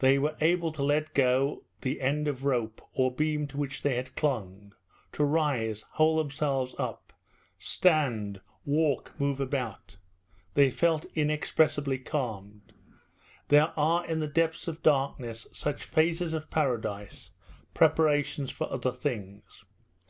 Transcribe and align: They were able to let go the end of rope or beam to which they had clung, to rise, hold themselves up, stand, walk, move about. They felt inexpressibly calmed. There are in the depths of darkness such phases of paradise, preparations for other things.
They 0.00 0.18
were 0.18 0.36
able 0.42 0.70
to 0.72 0.82
let 0.82 1.14
go 1.14 1.64
the 1.80 2.02
end 2.02 2.28
of 2.28 2.44
rope 2.44 2.82
or 2.92 3.10
beam 3.10 3.46
to 3.46 3.56
which 3.56 3.80
they 3.80 3.96
had 3.96 4.14
clung, 4.14 4.74
to 5.12 5.24
rise, 5.24 5.86
hold 5.92 6.18
themselves 6.20 6.74
up, 6.78 7.14
stand, 7.58 8.42
walk, 8.66 9.18
move 9.18 9.40
about. 9.40 9.96
They 10.52 10.70
felt 10.70 11.06
inexpressibly 11.14 11.96
calmed. 11.98 12.74
There 13.48 13.72
are 13.74 14.04
in 14.04 14.20
the 14.20 14.26
depths 14.28 14.68
of 14.68 14.82
darkness 14.82 15.46
such 15.52 15.84
phases 15.84 16.34
of 16.34 16.50
paradise, 16.50 17.30
preparations 17.72 18.50
for 18.50 18.70
other 18.70 18.92
things. 18.92 19.64